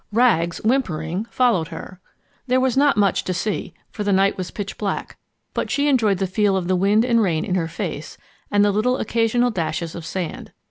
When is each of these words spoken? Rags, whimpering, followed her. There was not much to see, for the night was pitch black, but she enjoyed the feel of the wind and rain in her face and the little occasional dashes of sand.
Rags, 0.11 0.57
whimpering, 0.63 1.25
followed 1.25 1.67
her. 1.67 2.01
There 2.47 2.59
was 2.59 2.75
not 2.75 2.97
much 2.97 3.23
to 3.25 3.35
see, 3.35 3.75
for 3.91 4.03
the 4.03 4.11
night 4.11 4.35
was 4.35 4.49
pitch 4.49 4.75
black, 4.79 5.15
but 5.53 5.69
she 5.69 5.87
enjoyed 5.87 6.17
the 6.17 6.25
feel 6.25 6.57
of 6.57 6.67
the 6.67 6.75
wind 6.75 7.05
and 7.05 7.21
rain 7.21 7.45
in 7.45 7.53
her 7.53 7.67
face 7.67 8.17
and 8.49 8.65
the 8.65 8.71
little 8.71 8.97
occasional 8.97 9.51
dashes 9.51 9.93
of 9.93 10.03
sand. 10.03 10.53